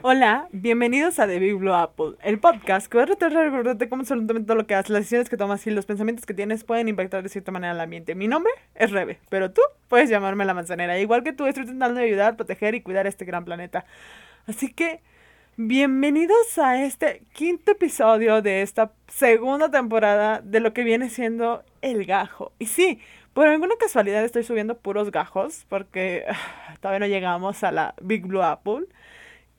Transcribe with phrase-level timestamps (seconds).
[0.00, 3.88] Hola, bienvenidos a The Big Blue Apple, el podcast que va a tratar de recordarte
[3.88, 6.62] cómo absolutamente todo lo que haces, las decisiones que tomas y los pensamientos que tienes
[6.62, 8.14] pueden impactar de cierta manera al ambiente.
[8.14, 11.00] Mi nombre es Rebe, pero tú puedes llamarme la manzanera.
[11.00, 13.86] Igual que tú, estoy intentando ayudar, proteger y cuidar este gran planeta.
[14.46, 15.00] Así que,
[15.56, 22.04] bienvenidos a este quinto episodio de esta segunda temporada de lo que viene siendo El
[22.04, 22.52] Gajo.
[22.60, 23.00] Y sí,
[23.32, 28.24] por alguna casualidad estoy subiendo puros gajos porque ah, todavía no llegamos a la Big
[28.24, 28.86] Blue Apple.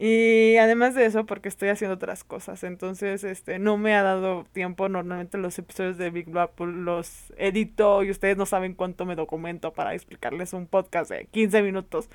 [0.01, 2.63] Y además de eso, porque estoy haciendo otras cosas.
[2.63, 4.87] Entonces, este, no me ha dado tiempo.
[4.87, 9.73] Normalmente los episodios de Big Apple los edito y ustedes no saben cuánto me documento
[9.73, 12.09] para explicarles un podcast de 15 minutos.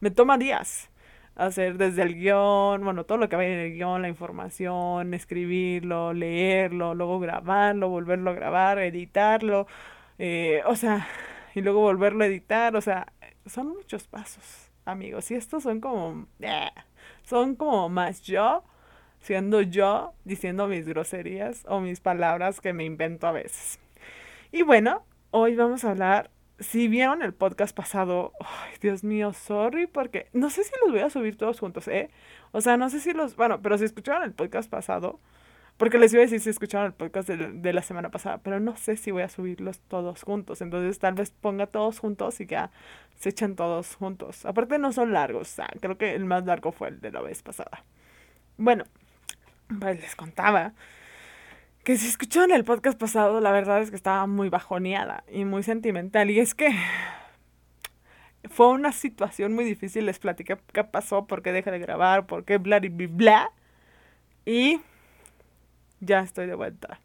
[0.00, 0.90] Me toma días
[1.36, 6.12] hacer desde el guion, bueno, todo lo que va en el guion, la información, escribirlo,
[6.12, 9.68] leerlo, luego grabarlo, volverlo a grabar, editarlo,
[10.18, 11.06] eh, o sea,
[11.54, 13.12] y luego volverlo a editar, o sea,
[13.46, 16.26] son muchos pasos, amigos, y estos son como...
[16.40, 16.70] Eh,
[17.22, 18.64] son como más yo,
[19.20, 23.78] siendo yo, diciendo mis groserías o mis palabras que me invento a veces.
[24.52, 28.32] Y bueno, hoy vamos a hablar, si vieron el podcast pasado,
[28.80, 32.10] Dios mío, sorry, porque no sé si los voy a subir todos juntos, ¿eh?
[32.52, 35.20] O sea, no sé si los, bueno, pero si escucharon el podcast pasado,
[35.78, 38.76] porque les iba a decir si escucharon el podcast de, la semana pasada, pero no
[38.76, 40.60] sé si voy a subirlos todos juntos.
[40.60, 42.72] Entonces tal vez ponga todos juntos y ya
[43.18, 44.46] se echan todos juntos.
[44.46, 47.20] Aparte no son largos, o sea, creo que el más largo fue el de la
[47.20, 47.84] vez pasada.
[48.56, 48.84] Bueno,
[49.80, 50.72] pues les contaba
[51.84, 55.62] que si escucharon el podcast pasado, la verdad es que estaba muy bajoneada y muy
[55.62, 56.30] sentimental.
[56.30, 56.68] Y es que
[58.50, 60.06] fue una situación muy difícil.
[60.06, 63.50] Les platiqué qué pasó, por qué dejé de grabar, por qué bla y bla.
[64.44, 64.80] Y
[66.00, 67.00] ya estoy de vuelta.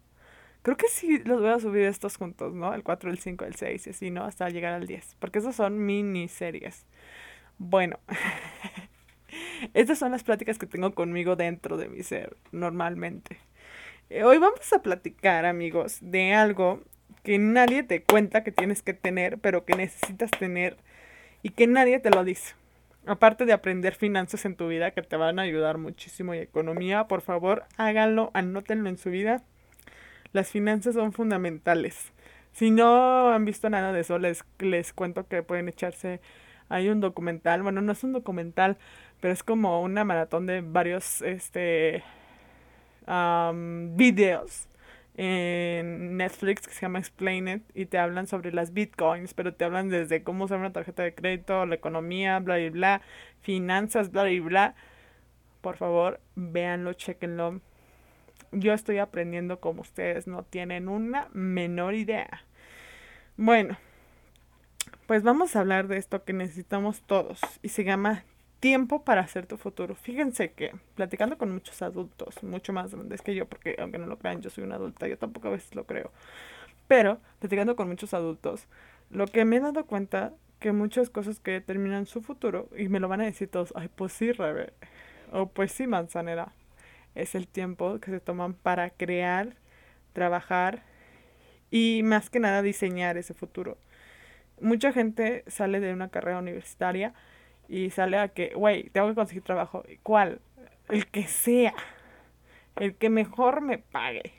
[0.64, 2.72] Creo que sí los voy a subir estos juntos, ¿no?
[2.72, 4.24] El 4, el 5, el 6 y así, ¿no?
[4.24, 5.16] Hasta llegar al 10.
[5.18, 6.86] Porque esos son miniseries.
[7.58, 8.00] Bueno.
[9.74, 13.36] Estas son las pláticas que tengo conmigo dentro de mi ser, normalmente.
[14.08, 16.82] Eh, hoy vamos a platicar, amigos, de algo
[17.22, 20.78] que nadie te cuenta que tienes que tener, pero que necesitas tener
[21.42, 22.54] y que nadie te lo dice
[23.06, 27.06] aparte de aprender finanzas en tu vida que te van a ayudar muchísimo y economía,
[27.06, 29.42] por favor, háganlo, anótenlo en su vida.
[30.34, 32.12] Las finanzas son fundamentales.
[32.52, 36.20] Si no han visto nada de eso, les, les cuento que pueden echarse.
[36.68, 38.76] Hay un documental, bueno, no es un documental,
[39.20, 42.02] pero es como una maratón de varios este,
[43.96, 44.68] videos
[45.16, 49.64] en Netflix que se llama Explain It y te hablan sobre las bitcoins, pero te
[49.64, 53.02] hablan desde cómo usar una tarjeta de crédito, la economía, bla, bla, bla,
[53.42, 54.74] finanzas, bla, bla, bla.
[55.60, 57.60] Por favor, véanlo, chequenlo.
[58.54, 62.44] Yo estoy aprendiendo como ustedes no tienen una menor idea.
[63.36, 63.76] Bueno,
[65.06, 68.24] pues vamos a hablar de esto que necesitamos todos y se llama
[68.60, 69.96] tiempo para hacer tu futuro.
[69.96, 74.18] Fíjense que platicando con muchos adultos, mucho más grandes que yo, porque aunque no lo
[74.18, 76.12] crean, yo soy una adulta, yo tampoco a veces lo creo.
[76.86, 78.68] Pero platicando con muchos adultos,
[79.10, 83.00] lo que me he dado cuenta que muchas cosas que determinan su futuro, y me
[83.00, 84.72] lo van a decir todos, ay, pues sí, Rebe,
[85.32, 86.52] o pues sí, manzanera,
[87.14, 89.56] es el tiempo que se toman para crear,
[90.12, 90.82] trabajar
[91.70, 93.78] y más que nada diseñar ese futuro.
[94.60, 97.12] Mucha gente sale de una carrera universitaria
[97.68, 99.84] y sale a que, güey, tengo que conseguir trabajo.
[100.02, 100.40] ¿Cuál?
[100.88, 101.74] El que sea.
[102.76, 104.32] El que mejor me pague.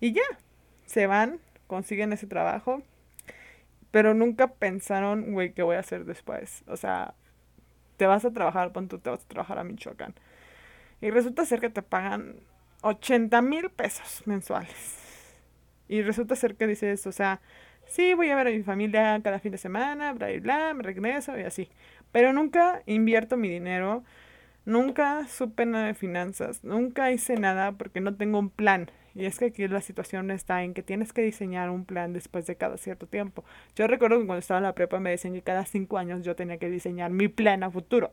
[0.00, 0.22] Y ya,
[0.86, 2.82] se van, consiguen ese trabajo,
[3.92, 6.64] pero nunca pensaron, güey, ¿qué voy a hacer después?
[6.66, 7.14] O sea,
[7.96, 10.14] te vas a trabajar, pon tú te vas a trabajar a Michoacán.
[11.02, 12.36] Y resulta ser que te pagan
[12.82, 14.96] 80 mil pesos mensuales.
[15.88, 17.40] Y resulta ser que dices, o sea,
[17.86, 20.82] sí, voy a ver a mi familia cada fin de semana, bla, bla, bla, me
[20.84, 21.68] regreso y así.
[22.12, 24.04] Pero nunca invierto mi dinero,
[24.64, 28.88] nunca supe nada de finanzas, nunca hice nada porque no tengo un plan.
[29.14, 32.46] Y es que aquí la situación está en que tienes que diseñar un plan después
[32.46, 33.44] de cada cierto tiempo.
[33.74, 36.36] Yo recuerdo que cuando estaba en la prepa me decían que cada cinco años yo
[36.36, 38.12] tenía que diseñar mi plan a futuro.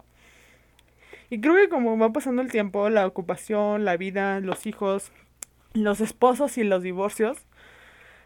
[1.30, 5.12] Y creo que como va pasando el tiempo, la ocupación, la vida, los hijos,
[5.74, 7.38] los esposos y los divorcios,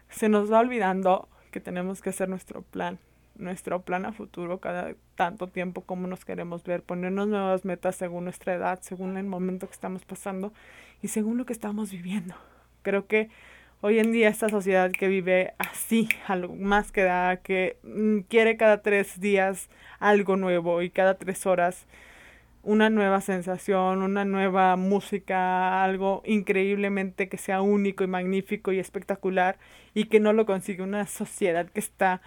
[0.08, 2.98] se nos va olvidando que tenemos que hacer nuestro plan
[3.36, 8.24] nuestro plan a futuro cada tanto tiempo como nos queremos ver, ponernos nuevas metas según
[8.24, 10.52] nuestra edad, según el momento que estamos pasando
[11.02, 12.34] y según lo que estamos viviendo.
[12.82, 13.30] Creo que
[13.80, 18.56] hoy en día esta sociedad que vive así, algo más que da, que mm, quiere
[18.56, 19.68] cada tres días
[19.98, 21.86] algo nuevo y cada tres horas
[22.64, 29.58] una nueva sensación, una nueva música, algo increíblemente que sea único y magnífico y espectacular
[29.92, 32.22] y que no lo consigue una sociedad que está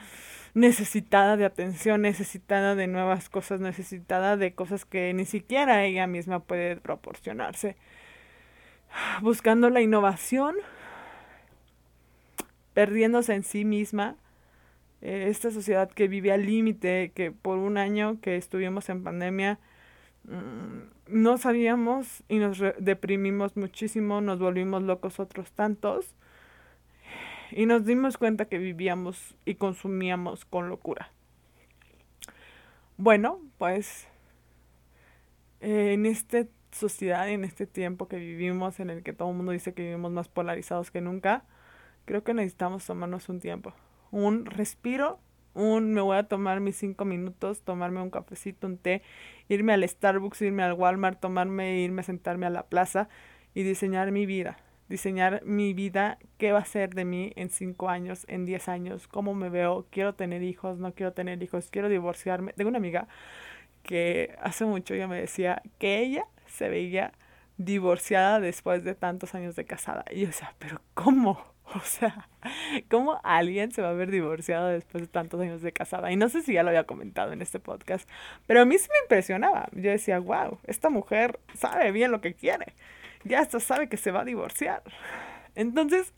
[0.53, 6.39] necesitada de atención, necesitada de nuevas cosas, necesitada de cosas que ni siquiera ella misma
[6.39, 7.75] puede proporcionarse.
[9.21, 10.55] Buscando la innovación,
[12.73, 14.15] perdiéndose en sí misma,
[15.01, 19.59] eh, esta sociedad que vive al límite, que por un año que estuvimos en pandemia,
[21.07, 26.15] no sabíamos y nos deprimimos muchísimo, nos volvimos locos otros tantos
[27.51, 31.11] y nos dimos cuenta que vivíamos y consumíamos con locura.
[32.97, 34.07] Bueno, pues
[35.61, 39.51] eh, en esta sociedad, en este tiempo que vivimos, en el que todo el mundo
[39.51, 41.45] dice que vivimos más polarizados que nunca,
[42.05, 43.73] creo que necesitamos tomarnos un tiempo,
[44.11, 45.19] un respiro,
[45.57, 49.01] un me voy a tomar mis cinco minutos, tomarme un cafecito, un té,
[49.49, 53.09] irme al Starbucks, irme al Walmart, tomarme, irme a sentarme a la plaza
[53.53, 54.57] y diseñar mi vida
[54.89, 59.07] diseñar mi vida, qué va a ser de mí en cinco años, en diez años,
[59.07, 62.53] cómo me veo, quiero tener hijos, no quiero tener hijos, quiero divorciarme.
[62.53, 63.07] Tengo una amiga
[63.83, 67.13] que hace mucho ya me decía que ella se veía
[67.57, 70.05] divorciada después de tantos años de casada.
[70.11, 71.56] Y yo decía, pero ¿cómo?
[71.75, 72.29] O sea,
[72.89, 76.11] ¿cómo alguien se va a ver divorciado después de tantos años de casada?
[76.13, 78.09] Y no sé si ya lo había comentado en este podcast,
[78.45, 79.67] pero a mí sí me impresionaba.
[79.73, 82.73] Yo decía, wow, esta mujer sabe bien lo que quiere
[83.27, 84.83] ya hasta sabe que se va a divorciar.
[85.55, 86.13] Entonces,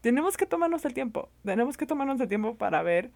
[0.00, 3.10] tenemos que tomarnos el tiempo, tenemos que tomarnos el tiempo para ver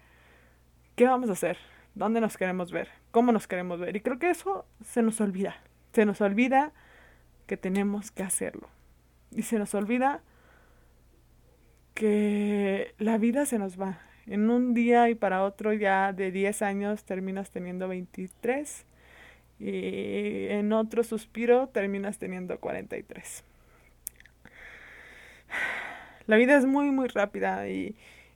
[0.95, 1.57] qué vamos a hacer,
[1.95, 3.95] dónde nos queremos ver, cómo nos queremos ver.
[3.95, 5.57] Y creo que eso se nos olvida,
[5.93, 6.71] se nos olvida
[7.47, 8.69] que tenemos que hacerlo.
[9.31, 10.21] Y se nos olvida
[11.99, 13.99] que la vida se nos va.
[14.25, 18.85] En un día y para otro ya de 10 años terminas teniendo 23
[19.59, 23.43] y en otro suspiro terminas teniendo 43.
[26.27, 27.95] La vida es muy, muy rápida y,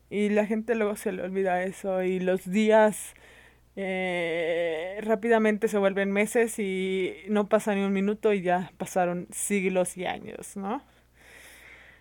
[0.10, 3.14] y la gente luego se le olvida eso y los días
[3.78, 9.96] eh, rápidamente se vuelven meses y no pasa ni un minuto y ya pasaron siglos
[9.96, 10.84] y años, ¿no?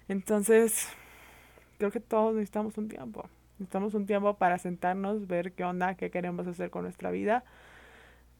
[0.08, 0.88] Entonces,
[1.82, 3.28] creo que todos necesitamos un tiempo.
[3.58, 7.42] Necesitamos un tiempo para sentarnos, ver qué onda, qué queremos hacer con nuestra vida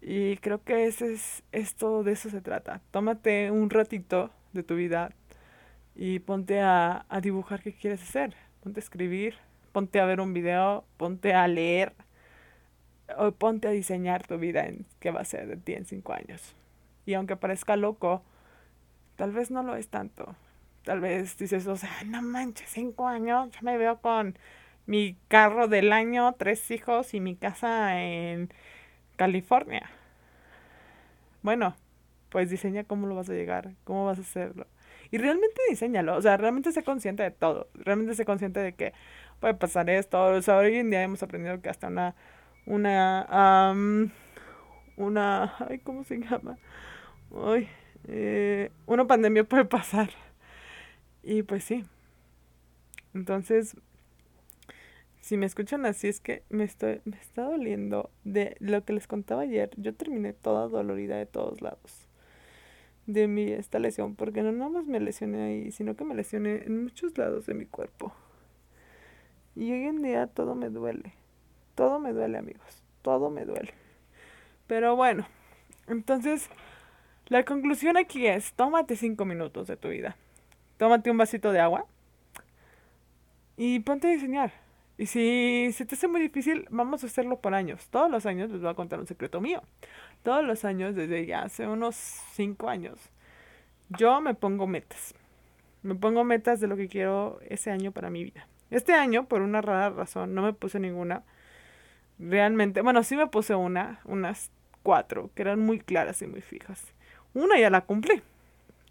[0.01, 2.81] y creo que ese es esto, de eso se trata.
[2.93, 5.11] Tómate un ratito de tu vida
[5.97, 8.33] y ponte a, a dibujar qué quieres hacer.
[8.63, 9.35] Ponte a escribir,
[9.73, 11.95] ponte a ver un video, ponte a leer
[13.19, 16.13] o ponte a diseñar tu vida en qué va a ser de ti en cinco
[16.13, 16.55] años.
[17.07, 18.23] Y aunque parezca loco,
[19.17, 20.37] tal vez no lo es tanto.
[20.85, 24.39] Tal vez dices, o sea, no manches, cinco años, ya me veo con
[24.87, 28.53] mi carro del año, tres hijos y mi casa en
[29.17, 29.91] California.
[31.43, 31.75] Bueno,
[32.31, 34.67] pues diseña cómo lo vas a llegar, cómo vas a hacerlo.
[35.11, 38.93] Y realmente diseñalo, o sea, realmente sé consciente de todo, realmente sé consciente de que
[39.41, 40.25] puede pasar esto.
[40.25, 42.15] O sea, hoy en día hemos aprendido que hasta una,
[42.67, 43.75] una,
[44.97, 46.59] una, ay, ¿cómo se llama?
[47.31, 47.69] Uy,
[48.09, 50.11] eh, una pandemia puede pasar.
[51.23, 51.85] Y pues sí.
[53.15, 53.77] Entonces,
[55.21, 59.07] si me escuchan así es que me, estoy, me está doliendo de lo que les
[59.07, 59.71] contaba ayer.
[59.77, 62.09] Yo terminé toda dolorida de todos lados
[63.07, 66.65] de mi esta lesión, porque no nada más me lesioné ahí, sino que me lesioné
[66.65, 68.13] en muchos lados de mi cuerpo.
[69.55, 71.15] Y hoy en día todo me duele.
[71.75, 72.83] Todo me duele, amigos.
[73.03, 73.75] Todo me duele.
[74.67, 75.27] Pero bueno,
[75.89, 76.49] entonces
[77.27, 80.17] la conclusión aquí es, tómate cinco minutos de tu vida.
[80.83, 81.87] Tómate un vasito de agua
[83.57, 84.53] y ponte a diseñar
[84.99, 87.87] y si se te hace muy difícil, vamos a hacerlo por años.
[87.89, 89.63] Todos los años les voy a contar un secreto mío.
[90.25, 92.99] Todos los años, desde ya hace unos 5 años,
[93.91, 95.15] yo me pongo metas.
[95.85, 98.49] Me pongo metas de lo que quiero ese año para mi vida.
[98.73, 101.23] Este año, por una rara razón, no me puse ninguna.
[102.19, 104.51] Realmente, bueno, sí me puse una, unas
[104.83, 106.83] cuatro, que eran muy claras y muy fijas.
[107.35, 108.21] Una ya la cumplí.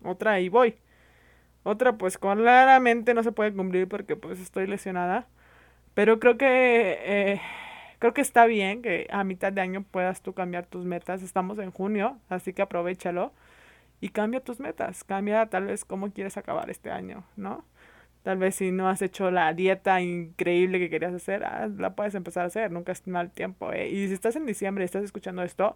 [0.05, 0.77] Otra ahí voy.
[1.63, 5.27] Otra pues claramente no se puede cumplir porque pues estoy lesionada.
[5.93, 7.41] Pero creo que eh,
[7.99, 11.21] creo que está bien que a mitad de año puedas tú cambiar tus metas.
[11.21, 13.33] Estamos en junio, así que aprovechalo
[14.01, 15.03] y cambia tus metas.
[15.03, 17.63] Cambia tal vez cómo quieres acabar este año, ¿no?
[18.23, 22.13] Tal vez si no has hecho la dieta increíble que querías hacer, ah, la puedes
[22.15, 22.71] empezar a hacer.
[22.71, 23.73] Nunca es mal tiempo.
[23.73, 23.89] ¿eh?
[23.89, 25.75] Y si estás en diciembre y estás escuchando esto,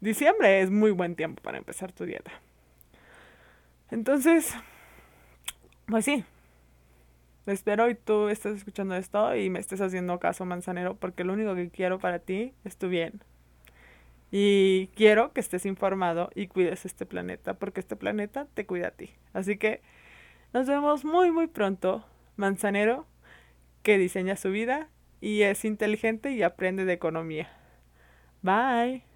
[0.00, 2.30] diciembre es muy buen tiempo para empezar tu dieta.
[3.90, 4.54] Entonces,
[5.88, 6.24] pues sí,
[7.48, 11.54] Espero y tú estés escuchando esto y me estés haciendo caso, manzanero, porque lo único
[11.54, 13.22] que quiero para ti es tu bien.
[14.30, 18.90] Y quiero que estés informado y cuides este planeta, porque este planeta te cuida a
[18.90, 19.10] ti.
[19.32, 19.80] Así que
[20.52, 22.04] nos vemos muy, muy pronto,
[22.36, 23.06] manzanero,
[23.82, 24.90] que diseña su vida
[25.22, 27.48] y es inteligente y aprende de economía.
[28.42, 29.07] Bye.